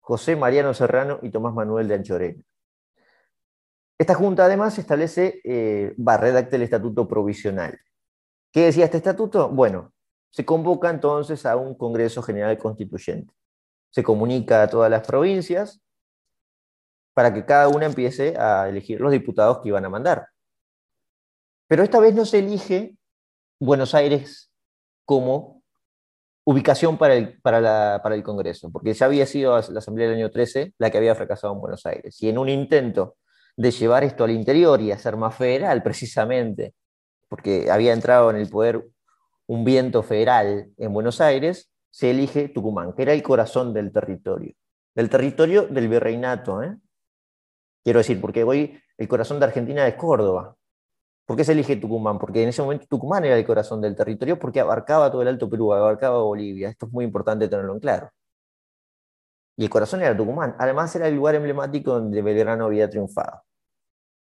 [0.00, 2.42] José Mariano Serrano y Tomás Manuel de Anchorena.
[3.98, 7.80] Esta Junta además establece, eh, va a redactar el estatuto provisional.
[8.52, 9.48] ¿Qué decía este estatuto?
[9.48, 9.92] Bueno,
[10.30, 13.34] se convoca entonces a un Congreso General Constituyente.
[13.90, 15.80] Se comunica a todas las provincias
[17.12, 20.28] para que cada una empiece a elegir los diputados que iban a mandar.
[21.66, 22.96] Pero esta vez no se elige
[23.58, 24.52] Buenos Aires
[25.04, 25.64] como
[26.44, 30.30] ubicación para el, para, para el Congreso, porque ya había sido la Asamblea del año
[30.30, 32.22] 13 la que había fracasado en Buenos Aires.
[32.22, 33.16] Y en un intento
[33.58, 36.74] de llevar esto al interior y hacer más federal, precisamente,
[37.28, 38.86] porque había entrado en el poder
[39.48, 44.54] un viento federal en Buenos Aires, se elige Tucumán, que era el corazón del territorio,
[44.94, 46.62] del territorio del virreinato.
[46.62, 46.76] ¿eh?
[47.82, 50.54] Quiero decir, porque hoy el corazón de Argentina es Córdoba.
[51.26, 52.16] ¿Por qué se elige Tucumán?
[52.16, 55.50] Porque en ese momento Tucumán era el corazón del territorio porque abarcaba todo el Alto
[55.50, 56.68] Perú, abarcaba Bolivia.
[56.68, 58.10] Esto es muy importante tenerlo en claro.
[59.56, 60.54] Y el corazón era Tucumán.
[60.60, 63.42] Además era el lugar emblemático donde Belgrano había triunfado.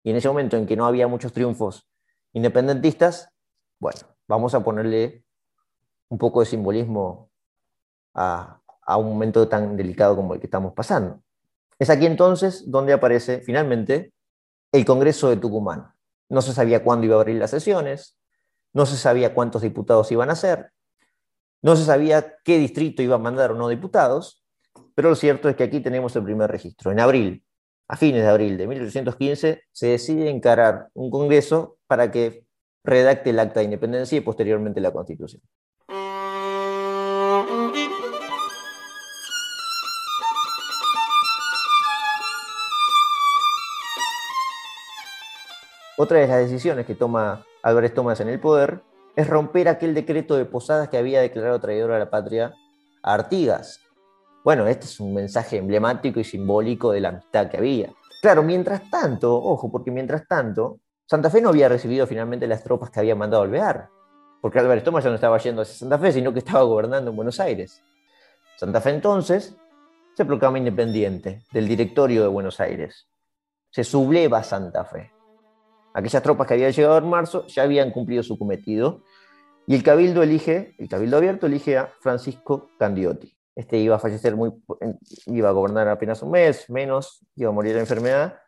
[0.02, 1.88] Y en ese momento en que no había muchos triunfos
[2.32, 3.30] independentistas,
[3.78, 5.24] bueno, vamos a ponerle
[6.08, 7.30] un poco de simbolismo
[8.14, 8.60] a,
[8.96, 11.22] un momento tan delicado como el que estamos pasando.
[11.78, 14.12] Es aquí entonces donde aparece finalmente
[14.72, 15.92] el Congreso de Tucumán.
[16.28, 18.18] No se sabía cuándo iba a abrir las sesiones,
[18.72, 20.72] no se sabía cuántos diputados iban a ser,
[21.62, 24.44] no se sabía qué distrito iba a mandar o no diputados,
[24.94, 26.92] Pero lo cierto es que aquí tenemos el primer registro.
[26.92, 27.42] En abril,
[27.90, 32.46] a fines de abril de 1815, se decide encarar un congreso para que
[32.85, 35.42] redacte el acta de independencia y posteriormente la constitución.
[45.96, 48.83] Otra de las decisiones que toma Álvarez Tomás en el poder
[49.16, 52.55] es romper aquel decreto de Posadas que había declarado traidor a la patria
[53.03, 53.81] a Artigas.
[54.42, 57.92] Bueno, este es un mensaje emblemático y simbólico de la amistad que había.
[58.22, 62.90] Claro, mientras tanto, ojo, porque mientras tanto, Santa Fe no había recibido finalmente las tropas
[62.90, 63.88] que había mandado alvear,
[64.40, 67.16] porque Álvarez Tomás ya no estaba yendo hacia Santa Fe, sino que estaba gobernando en
[67.16, 67.83] Buenos Aires.
[68.57, 69.57] Santa Fe entonces
[70.14, 73.09] se proclama independiente del directorio de Buenos Aires.
[73.70, 75.11] Se subleva Santa Fe.
[75.92, 79.03] Aquellas tropas que habían llegado en marzo ya habían cumplido su cometido
[79.66, 83.39] y el cabildo elige, el cabildo abierto elige a Francisco Candiotti.
[83.61, 84.53] Este iba a fallecer muy,
[85.27, 88.38] iba a gobernar apenas un mes, menos, iba a morir de enfermedad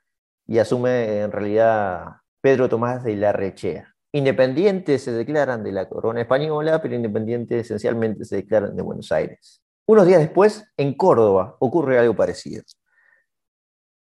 [0.47, 2.07] y asume en realidad
[2.41, 3.95] Pedro Tomás de la Rechea.
[4.11, 9.63] Independientes se declaran de la corona española, pero independientes esencialmente se declaran de Buenos Aires.
[9.87, 12.63] Unos días después, en Córdoba, ocurre algo parecido.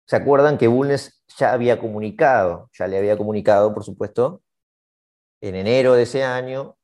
[0.06, 4.42] ¿Se acuerdan que Bulnes ya había comunicado, ya le había comunicado, por supuesto,
[5.40, 6.76] en enero de ese año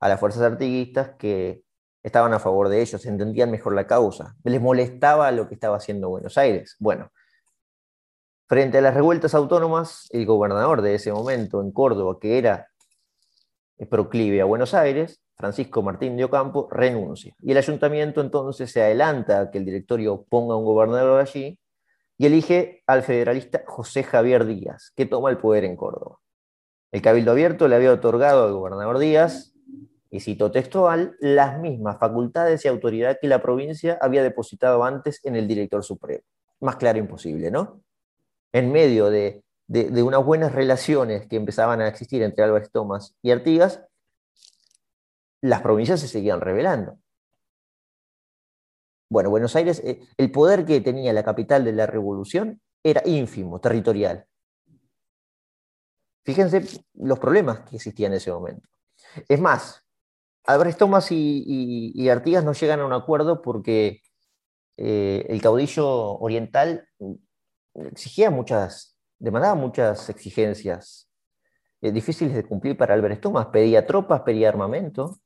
[0.00, 1.62] a las fuerzas artiguistas que
[2.02, 6.08] estaban a favor de ellos, entendían mejor la causa, les molestaba lo que estaba haciendo
[6.08, 6.76] Buenos Aires.
[6.78, 7.10] Bueno,
[8.48, 12.68] frente a las revueltas autónomas, el gobernador de ese momento en Córdoba, que era
[13.86, 17.34] proclive a Buenos Aires, Francisco Martín de Ocampo, renuncia.
[17.40, 21.58] Y el ayuntamiento entonces se adelanta a que el directorio ponga un gobernador allí
[22.18, 26.18] y elige al federalista José Javier Díaz, que toma el poder en Córdoba.
[26.92, 29.49] El Cabildo Abierto le había otorgado al gobernador Díaz,
[30.10, 35.36] y cito textual, las mismas facultades y autoridad que la provincia había depositado antes en
[35.36, 36.24] el director supremo.
[36.60, 37.82] Más claro imposible, ¿no?
[38.52, 43.30] En medio de, de unas buenas relaciones que empezaban a existir entre Álvarez Tomás y
[43.30, 43.84] Artigas,
[45.40, 46.98] las provincias se seguían revelando.
[49.10, 53.60] Bueno, Buenos Aires, eh, el poder que tenía la capital de la revolución era ínfimo,
[53.60, 54.24] territorial.
[56.24, 56.62] Fíjense
[56.94, 58.68] los problemas que existían en ese momento.
[59.28, 59.82] Es más,
[60.44, 64.00] Álvarez Tomás y, Artigas no llegan a un acuerdo porque
[64.76, 66.88] eh, el caudillo oriental
[67.74, 71.10] exigía muchas, demandaba muchas exigencias
[71.82, 73.46] eh, difíciles de cumplir para Álvarez Tomás.
[73.46, 75.18] Pedía tropas, pedía armamento,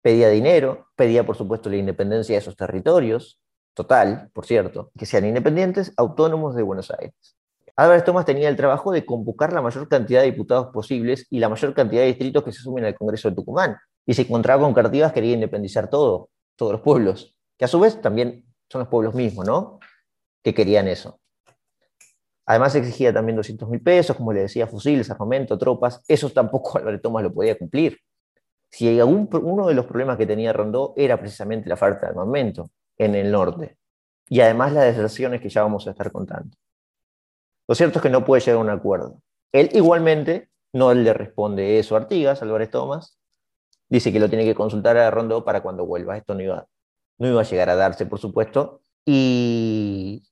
[0.00, 3.40] pedía dinero, pedía por supuesto la independencia de esos territorios,
[3.74, 7.36] total, por cierto, que sean independientes, autónomos de Buenos Aires.
[7.76, 11.48] Álvarez Tomás tenía el trabajo de convocar la mayor cantidad de diputados posibles y la
[11.48, 13.76] mayor cantidad de distritos que se sumen al Congreso de Tucumán.
[14.08, 17.78] Y se encontraba con que Artigas quería independizar todo, todos los pueblos, que a su
[17.78, 19.78] vez también son los pueblos mismos, ¿no?
[20.42, 21.20] Que querían eso.
[22.46, 26.02] Además exigía también 200 mil pesos, como le decía, fusiles, armamento, tropas.
[26.08, 27.98] Eso tampoco Álvarez Tomás lo podía cumplir
[28.70, 33.14] si uno de los problemas que tenía Rondó era precisamente la falta de armamento en
[33.14, 33.78] el norte,
[34.28, 36.56] y además las deserciones que ya vamos a estar contando.
[37.66, 39.22] Lo cierto es que no puede llegar a un acuerdo.
[39.52, 43.17] Él igualmente no le responde eso a Artigas, Álvarez Tomás,
[43.88, 46.16] dice que lo tiene que consultar a Rondó para cuando vuelva.
[46.16, 46.66] Esto no iba,
[47.18, 48.82] no iba a llegar a darse, por supuesto.
[49.04, 50.22] Y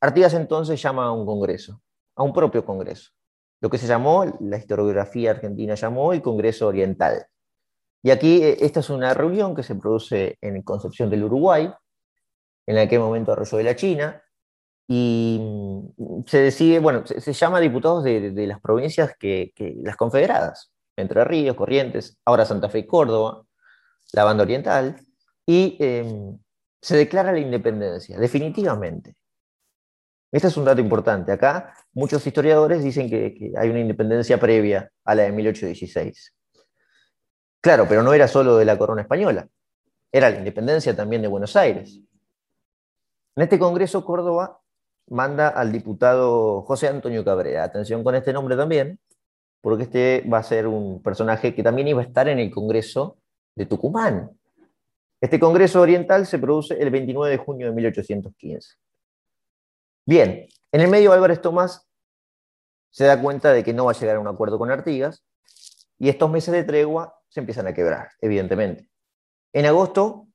[0.00, 1.80] Artigas entonces llama a un congreso,
[2.16, 3.10] a un propio congreso,
[3.60, 7.26] lo que se llamó, la historiografía argentina llamó el Congreso Oriental.
[8.02, 11.72] Y aquí eh, esta es una reunión que se produce en Concepción del Uruguay,
[12.66, 14.22] en aquel momento Arroyo de la China,
[14.86, 19.52] y mm, se decide, bueno, se, llama diputados de, las provincias que,
[19.82, 23.44] las confederadas, Entre Ríos, Corrientes, ahora Santa Fe y Córdoba,
[24.12, 24.96] la banda oriental,
[25.44, 26.38] y em,
[26.80, 29.14] se declara la independencia, definitivamente.
[30.32, 31.32] Este es un dato importante.
[31.32, 36.34] Acá muchos historiadores dicen que, que hay una independencia previa a la de 1816.
[37.60, 39.48] Claro, pero no era solo de la corona española,
[40.12, 42.00] era la independencia también de Buenos Aires.
[43.36, 44.60] En este Congreso, Córdoba
[45.08, 47.64] manda al diputado José Antonio Cabrera.
[47.64, 48.98] Atención con este nombre también,
[49.66, 53.18] porque este va a ser un personaje que también iba a estar en el Congreso
[53.56, 54.30] de Tucumán.
[55.20, 58.76] Este Congreso Oriental se produce el 29 de junio de 1815.
[60.06, 61.84] Bien, en el medio Álvarez Tomás
[62.90, 65.24] se da cuenta de que no va a llegar a un acuerdo con Artigas,
[65.98, 68.88] y estos meses de tregua se empiezan a quebrar, evidentemente.
[69.52, 70.28] En agosto,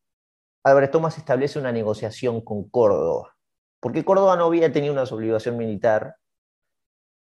[0.61, 3.33] Álvarez Tomás establece una negociación con Córdoba,
[3.79, 6.17] porque Córdoba no había tenido una obligación militar.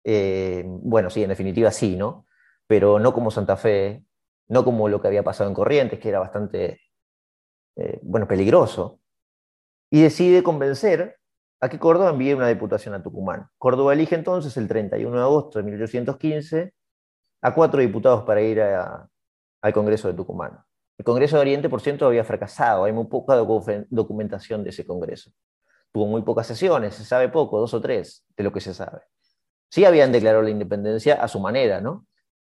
[0.09, 2.25] Eh, bueno, sí, en definitiva sí, ¿no?
[2.65, 4.05] Pero no como Santa Fe,
[4.47, 6.79] no como lo que había pasado en Corrientes, que era bastante,
[7.75, 9.01] eh, bueno, peligroso.
[9.91, 11.17] y decide convencer
[11.61, 13.47] a que Córdoba envíe una diputación a Tucumán.
[13.57, 16.73] Córdoba elige entonces el 31 de agosto de 1815
[17.41, 20.59] a cuatro diputados para ir al Congreso de Tucumán.
[20.97, 25.31] El Congreso de Oriente, por cierto, había fracasado, hay muy poca documentación de ese Congreso.
[25.91, 29.01] Tuvo muy pocas sesiones, se sabe poco, dos o tres de lo que se sabe.
[29.69, 32.05] Sí habían declarado la independencia a su manera, ¿no?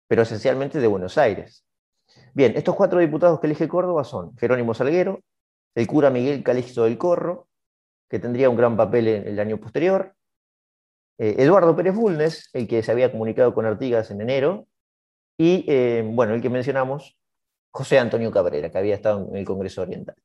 [0.09, 1.65] Pero esencialmente de Buenos Aires.
[2.35, 5.21] Bien, estos cuatro diputados que elige Córdoba son Jerónimo Salguero,
[5.75, 7.49] el cura Miguel Calixto del Corro,
[8.09, 10.15] que tendría un gran papel en el año posterior,
[11.19, 14.67] eh, Eduardo Pérez Bulnes, el que se había comunicado con Artigas en enero,
[15.37, 17.17] y, eh, bueno, el que mencionamos,
[17.71, 20.17] José Antonio Cabrera, que había estado en el Congreso Oriental.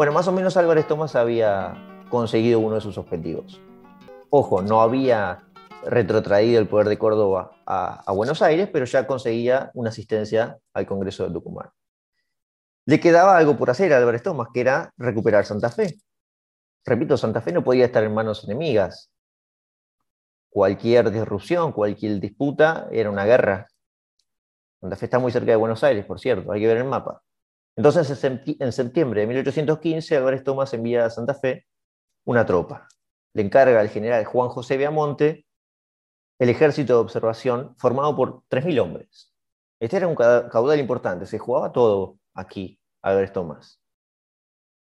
[0.00, 1.74] Bueno, más o menos Álvarez Tomás había
[2.08, 3.60] conseguido uno de sus objetivos.
[4.30, 5.44] Ojo, no había
[5.84, 11.26] retrotraído el poder de Córdoba a, Buenos Aires, pero ya conseguía una asistencia al Congreso
[11.26, 11.68] de Tucumán.
[12.86, 15.98] Le quedaba algo por hacer a Álvarez Tomás, que era recuperar Santa Fe.
[16.86, 19.10] Repito, Santa Fe no podía estar en manos enemigas.
[20.48, 23.68] Cualquier disrupción, cualquier disputa era una guerra.
[24.80, 27.20] Santa Fe está muy cerca de Buenos Aires, por cierto, hay que ver el mapa.
[27.80, 31.64] Entonces, en septiembre de 1815, Álvarez Tomás envía a Santa Fe
[32.26, 32.86] una tropa.
[33.32, 35.46] Le encarga al general Juan José Viamonte
[36.38, 39.34] el ejército de observación formado por 3.000 hombres.
[39.80, 43.80] Este era un caudal importante, se jugaba todo aquí, Álvarez Tomás.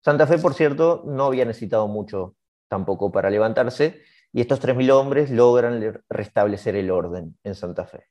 [0.05, 2.35] Santa Fe, por cierto, no había necesitado mucho
[2.67, 8.09] tampoco para levantarse, y estos 3.000 hombres logran restablecer el orden en Santa Fe.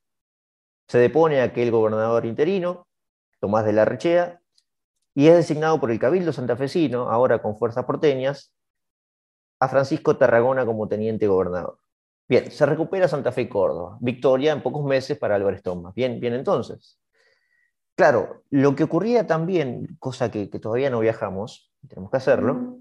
[0.87, 2.87] Se depone aquel gobernador interino,
[3.41, 4.41] Tomás de la Rechea,
[5.17, 8.53] y es designado por el Cabildo santafesino, ahora con fuerzas porteñas,
[9.59, 11.79] a Francisco Tarragona como teniente gobernador.
[12.29, 13.97] Bien, se recupera Santa Fe y Córdoba.
[13.99, 15.95] Victoria en pocos meses para Álvarez Tomás.
[15.95, 16.99] Bien, bien entonces.
[17.95, 22.77] Claro, lo que ocurría también, cosa que, todavía no viajamos, tenemos que hacerlo,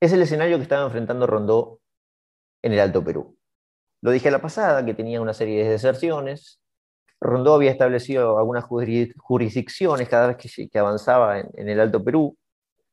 [0.00, 1.78] es el escenario que estaba enfrentando Rondó
[2.62, 3.38] en el Alto Perú.
[4.00, 6.60] Lo dije a la pasada, que tenía una serie de deserciones,
[7.22, 10.36] Rondó había establecido algunas jurisdicciones cada vez
[10.70, 12.36] que, avanzaba en, el Alto Perú.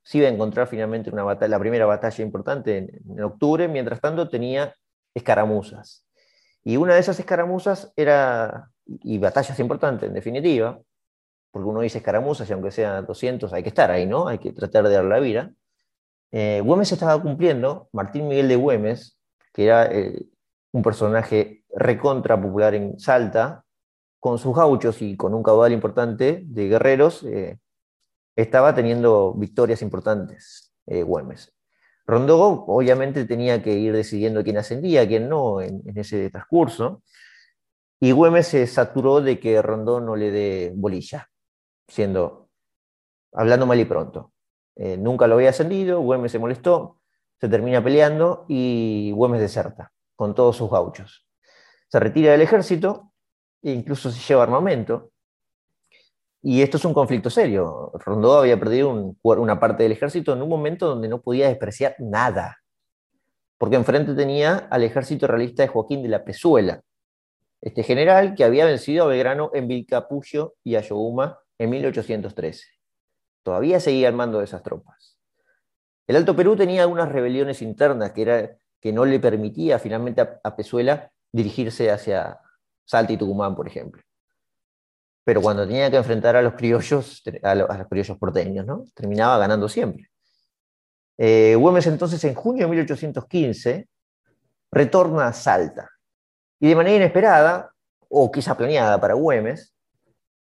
[0.03, 4.29] Se iba a encontrar finalmente una batalla, la primera batalla importante en, octubre, mientras tanto
[4.29, 4.75] tenía
[5.15, 6.05] escaramuzas.
[6.63, 10.79] Y una de esas escaramuzas era, y batallas importantes en definitiva,
[11.49, 14.27] porque uno dice escaramuzas y aunque sean 200 hay que estar ahí, ¿no?
[14.27, 15.51] Hay que tratar de dar la vida.
[16.31, 19.17] Eh, Güemes estaba cumpliendo, Martín Miguel de Güemes,
[19.53, 20.27] que era eh,
[20.71, 23.65] un personaje recontra popular en Salta,
[24.19, 27.57] con sus gauchos y con un caudal importante de guerreros, eh,
[28.35, 31.53] estaba teniendo victorias importantes, eh, Güemes.
[32.05, 37.03] Rondó obviamente tenía que ir decidiendo quién ascendía, quién no en, ese transcurso,
[37.99, 41.29] y Güemes se saturó de que Rondó no le dé bolilla,
[41.87, 42.49] siendo,
[43.33, 44.31] hablando mal y pronto.
[44.75, 47.01] Eh, nunca lo había ascendido, Güemes se molestó,
[47.39, 51.27] se termina peleando y Güemes deserta con todos sus gauchos.
[51.89, 53.08] Se retira del ejército
[53.63, 55.11] incluso se lleva armamento.
[56.41, 57.91] Y esto es un conflicto serio.
[58.05, 62.59] Rondó había perdido una parte del ejército en un momento donde no podía despreciar nada,
[63.57, 66.81] porque enfrente tenía al ejército realista de Joaquín de la Pezuela,
[67.61, 72.67] este general que había vencido a Belgrano en Vilcapullo y Ayohuma en 1813.
[73.43, 75.17] Todavía seguía al mando de esas tropas.
[76.07, 80.55] El Alto Perú tenía algunas rebeliones internas que, era, que no le permitía finalmente a
[80.55, 82.39] Pezuela dirigirse hacia,
[82.89, 84.01] Salta y Tucumán, por ejemplo.
[85.23, 88.85] Pero cuando tenía que enfrentar a los criollos, a los, criollos porteños, ¿no?
[88.95, 90.09] terminaba ganando siempre.
[91.15, 93.87] Eh, Güemes entonces en junio de 1815
[94.71, 95.87] retorna a Salta
[96.59, 97.71] y de manera inesperada,
[98.07, 99.75] o quizá planeada para Güemes,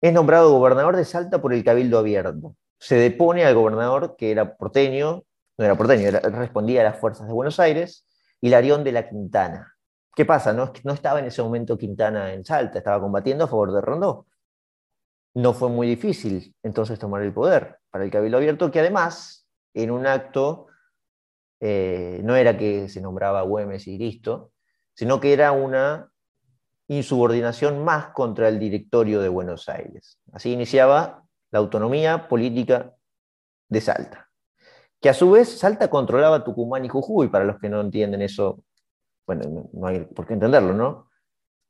[0.02, 2.54] es nombrado gobernador de Salta por el Cabildo Abierto.
[2.78, 5.22] Se depone al gobernador que era porteño,
[5.56, 8.06] no era porteño, respondía a las fuerzas de Buenos Aires,
[8.42, 9.73] Hilarión de la Quintana.
[10.14, 10.52] ¿Qué pasa?
[10.52, 14.26] No, estaba en ese momento Quintana en Salta, estaba combatiendo a favor de Rondó.
[15.34, 19.90] No fue muy difícil entonces tomar el poder para el Cabildo Abierto, que además, en
[19.90, 20.68] un acto,
[21.60, 24.52] eh, no era que se nombraba Güemes y listo,
[24.94, 26.10] sino que era una
[26.86, 30.20] insubordinación más contra el directorio de Buenos Aires.
[30.32, 32.94] Así iniciaba la autonomía política
[33.68, 34.28] de Salta,
[35.00, 38.62] que a su vez Salta controlaba Tucumán y Jujuy, para los que no entienden eso
[39.26, 41.08] bueno, no hay por qué entenderlo, ¿no?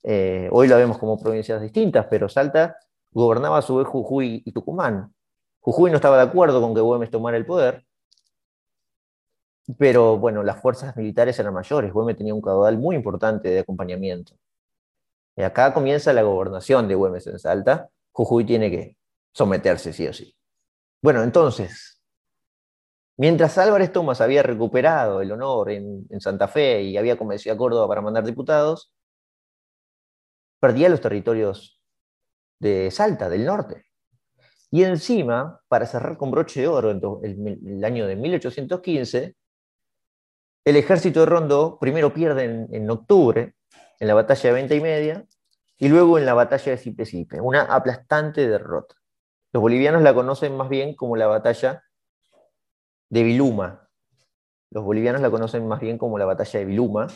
[0.02, 2.76] Eh, hoy lo vemos como provincias distintas, pero Salta
[3.10, 5.14] gobernaba a su vez Jujuy y Tucumán.
[5.60, 7.84] Jujuy no estaba de acuerdo con que Güemes tomara el poder,
[9.78, 11.92] pero bueno, las fuerzas militares eran mayores.
[11.92, 14.34] Güemes tenía un caudal muy importante de acompañamiento.
[15.36, 17.88] Y acá comienza la gobernación de Güemes en Salta.
[18.12, 18.96] Jujuy tiene que
[19.32, 20.36] someterse, sí o sí.
[21.02, 22.02] Bueno, entonces,
[23.16, 27.88] mientras Álvarez Tomás había recuperado el honor en, Santa Fe y había convencido a Córdoba
[27.88, 28.92] para mandar diputados,
[30.60, 31.80] perdía los territorios
[32.58, 33.86] de Salta, del norte.
[34.70, 39.36] Y encima, para cerrar con broche de oro en el, año de 1815,
[40.64, 43.54] el ejército de Rondó primero pierde en, octubre,
[44.00, 45.24] en la batalla de Venta y Media,
[45.76, 48.96] y luego en la batalla de Sipe una aplastante derrota.
[49.52, 51.83] Los bolivianos la conocen más bien como la batalla
[53.14, 53.88] de Viluma.
[54.72, 57.06] Los bolivianos la conocen más bien como la batalla de Viluma,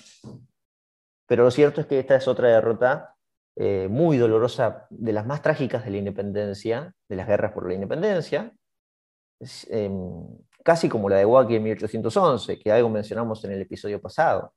[1.27, 3.17] pero lo cierto es que esta es otra derrota
[3.57, 7.75] eh, muy dolorosa, de las más trágicas de la independencia, de las guerras por la
[7.75, 8.53] independencia,
[9.71, 10.25] em,
[10.63, 14.55] casi como la de Huaki en 1811, que algo mencionamos en el episodio pasado.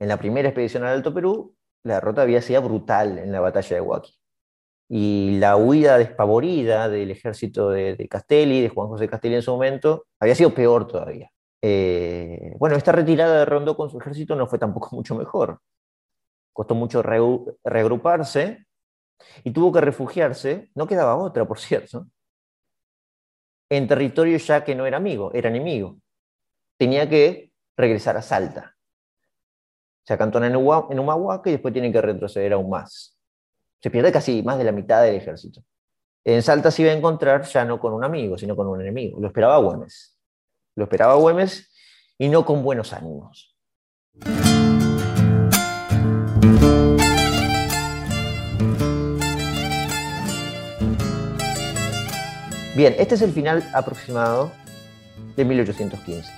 [0.00, 3.76] En la primera expedición al Alto Perú, la derrota había sido brutal en la batalla
[3.76, 4.21] de Huaki.
[4.94, 10.04] Y la huida despavorida del ejército de, Castelli, de Juan José Castelli en su momento,
[10.20, 11.30] había sido peor todavía.
[11.62, 15.60] Eh, bueno, esta retirada de Rondó con su ejército no fue tampoco mucho mejor
[16.52, 18.66] costó mucho reagruparse
[19.44, 22.06] y tuvo que refugiarse, no quedaba otra, por cierto,
[23.70, 25.98] en territorio ya que no era amigo, era enemigo.
[26.78, 28.76] Tenía que regresar a Salta.
[30.04, 33.18] Se acantona en, Humahuaca y después tiene que retroceder aún más.
[33.82, 35.64] Se pierde casi más de la mitad del ejército.
[36.24, 39.18] En Salta se iba a encontrar ya no con un amigo, sino con un enemigo.
[39.20, 40.16] Lo esperaba Güemes.
[40.76, 41.68] Lo esperaba Güemes
[42.16, 43.56] y no con buenos ánimos.
[52.76, 54.52] Bien, este es el final aproximado
[55.34, 56.32] de 1815.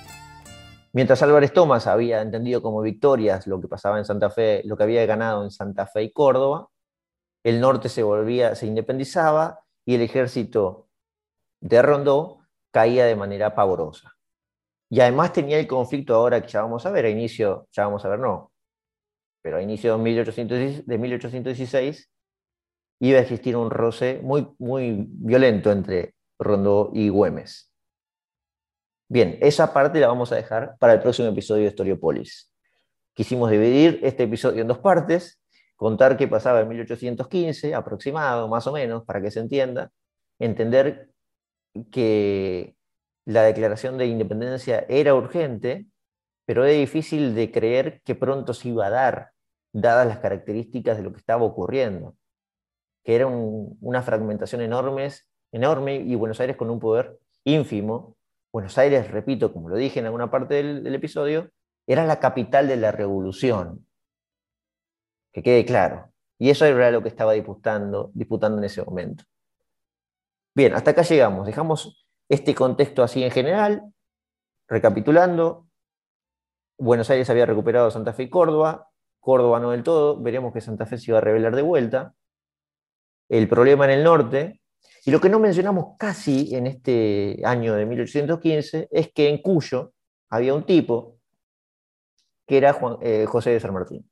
[0.93, 4.83] Mientras Álvarez Tomás había entendido como victorias lo que pasaba en Santa Fe, lo que
[4.83, 6.69] había ganado en Santa Fe y Córdoba,
[7.45, 10.89] el norte se volvía, se independizaba y el ejército
[11.61, 12.39] de Rondó
[12.71, 14.17] caía de manera pavorosa.
[14.89, 18.03] Y además tenía el conflicto ahora que ya vamos a ver, a inicio, ya vamos
[18.03, 18.51] a ver, no,
[19.43, 22.09] pero a inicio de, de 1816
[23.01, 27.71] iba a existir un roce muy, muy violento entre Rondó y Güemes.
[29.07, 32.51] Bien, esa parte la vamos a dejar para el próximo episodio de Historiopolis.
[33.13, 35.39] Quisimos dividir este episodio en dos partes,
[35.75, 39.91] contar qué pasaba en 1815, aproximado, más o menos, para que se entienda,
[40.39, 41.09] entender
[41.91, 42.75] que
[43.25, 45.87] la declaración de independencia era urgente,
[46.45, 49.31] pero era difícil de creer que pronto se iba a dar,
[49.73, 52.15] dadas las características de lo que estaba ocurriendo,
[53.03, 55.11] que era una fragmentación enorme
[55.55, 58.17] enorme y Buenos Aires con un poder ínfimo.
[58.51, 61.49] Buenos Aires, repito, como lo dije en alguna parte del, episodio,
[61.87, 63.85] era la capital de la revolución.
[65.35, 66.13] Que quede claro.
[66.39, 69.25] Y eso era lo que estaba disputando, disputando en ese momento.
[70.55, 71.45] Bien, hasta acá llegamos.
[71.45, 73.83] Dejamos este contexto así en general.
[74.69, 75.67] Recapitulando,
[76.77, 78.87] Buenos Aires había recuperado Santa Fe y Córdoba.
[79.19, 80.21] Córdoba no del todo.
[80.21, 82.15] Veremos que Santa Fe se iba a rebelar de vuelta.
[83.27, 84.61] El problema en el norte
[85.05, 89.91] y lo que no mencionamos casi en este año de 1815 es que en Cuyo
[90.29, 91.17] había un tipo
[92.47, 94.09] que era eh, José de San Martín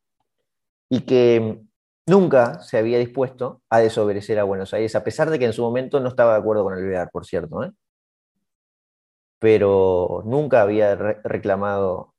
[0.94, 1.60] y que
[2.06, 5.64] nunca se había dispuesto a desobedecer a Buenos Aires, a pesar de que en su
[5.64, 7.72] momento no estaba de acuerdo con el Bear, por cierto, ¿eh?
[9.39, 12.14] pero nunca había reclamado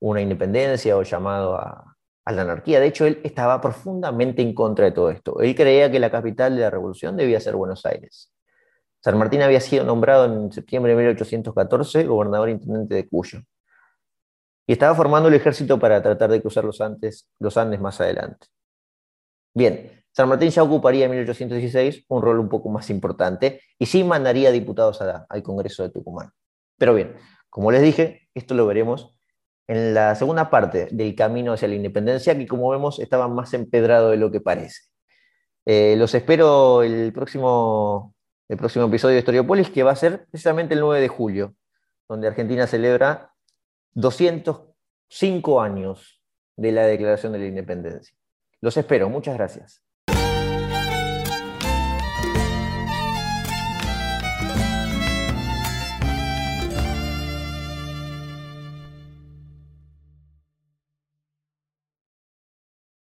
[0.00, 2.80] una independencia o llamado a, a la anarquía.
[2.80, 5.40] De hecho, él estaba profundamente en contra de todo esto.
[5.40, 8.32] Él creía que la capital de la revolución debía ser Buenos Aires.
[9.04, 13.38] San Martín había sido nombrado en septiembre de 1814 gobernador intendente de Cuyo.
[14.66, 18.46] Y estaba formando el ejército para tratar de cruzar los Andes, los Andes más adelante.
[19.52, 24.04] Bien, San Martín ya ocuparía en 1816 un rol un poco más importante y sí
[24.04, 26.30] mandaría diputados al Congreso de Tucumán.
[26.78, 27.16] Pero bien,
[27.50, 29.14] como les dije, esto lo veremos
[29.66, 34.10] en la segunda parte del camino hacia la independencia, que como vemos estaba más empedrado
[34.10, 34.82] de lo que parece.
[35.66, 38.14] Eh, los espero el próximo,
[38.48, 41.54] el próximo episodio de Historiopolis, que va a ser precisamente el 9 de julio,
[42.08, 43.33] donde Argentina celebra
[43.94, 46.22] 205 años
[46.56, 48.16] de la declaración de la independencia.
[48.60, 49.82] Los espero, muchas gracias.